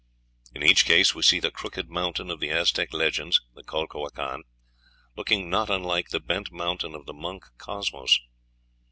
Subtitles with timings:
[0.55, 4.41] In each case we see the crooked mountain of the Aztec legends, the Calhuacan,
[5.15, 8.19] looking not unlike the bent mountain of the monk, Cosmos.